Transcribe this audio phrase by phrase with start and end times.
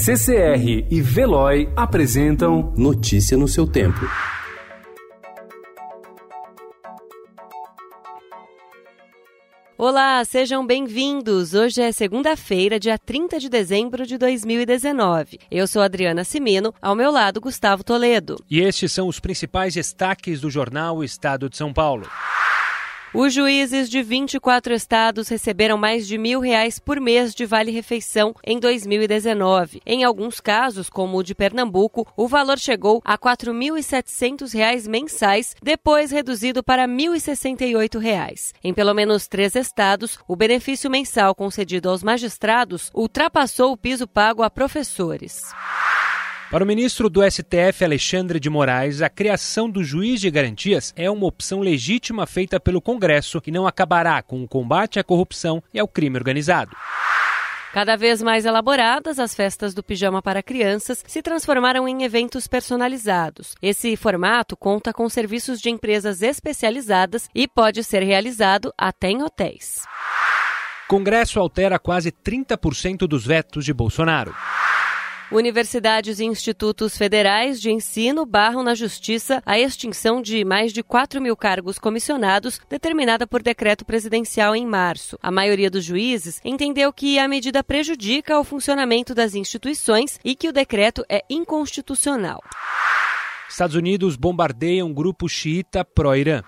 [0.00, 3.98] CCR e Veloy apresentam Notícia no seu tempo.
[9.76, 11.52] Olá, sejam bem-vindos.
[11.52, 15.40] Hoje é segunda-feira, dia 30 de dezembro de 2019.
[15.50, 18.36] Eu sou Adriana Simino, ao meu lado Gustavo Toledo.
[18.48, 22.06] E estes são os principais destaques do jornal Estado de São Paulo.
[23.14, 28.60] Os juízes de 24 estados receberam mais de mil reais por mês de vale-refeição em
[28.60, 29.80] 2019.
[29.86, 36.10] Em alguns casos, como o de Pernambuco, o valor chegou a 4.700 reais mensais, depois
[36.10, 38.52] reduzido para 1.068 reais.
[38.62, 44.42] Em pelo menos três estados, o benefício mensal concedido aos magistrados ultrapassou o piso pago
[44.42, 45.42] a professores.
[46.50, 51.10] Para o ministro do STF, Alexandre de Moraes, a criação do juiz de garantias é
[51.10, 55.78] uma opção legítima feita pelo Congresso que não acabará com o combate à corrupção e
[55.78, 56.74] ao crime organizado.
[57.74, 63.54] Cada vez mais elaboradas, as festas do pijama para crianças se transformaram em eventos personalizados.
[63.60, 69.82] Esse formato conta com serviços de empresas especializadas e pode ser realizado até em hotéis.
[70.88, 74.34] Congresso altera quase 30% dos vetos de Bolsonaro.
[75.30, 81.20] Universidades e institutos federais de ensino barram na Justiça a extinção de mais de 4
[81.20, 85.18] mil cargos comissionados, determinada por decreto presidencial em março.
[85.22, 90.48] A maioria dos juízes entendeu que a medida prejudica o funcionamento das instituições e que
[90.48, 92.42] o decreto é inconstitucional.
[93.50, 96.42] Estados Unidos bombardeiam grupo xiita pró-Irã.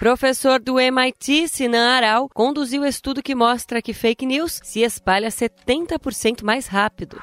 [0.00, 6.44] Professor do MIT, Sinan Aral, conduziu estudo que mostra que fake news se espalha 70%
[6.44, 7.20] mais rápido.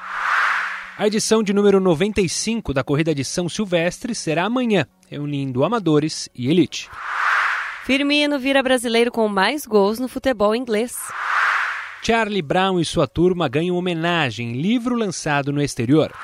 [0.98, 6.48] A edição de número 95 da Corrida de São Silvestre será amanhã, reunindo amadores e
[6.48, 6.88] elite.
[7.84, 10.96] Firmino vira brasileiro com mais gols no futebol inglês.
[12.02, 16.14] Charlie Brown e sua turma ganham homenagem em livro lançado no exterior.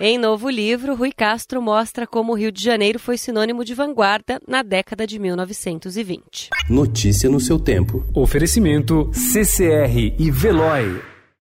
[0.00, 4.40] Em novo livro, Rui Castro mostra como o Rio de Janeiro foi sinônimo de vanguarda
[4.48, 6.50] na década de 1920.
[6.68, 8.04] Notícia no seu tempo.
[8.12, 11.17] Oferecimento CCR e Veloy.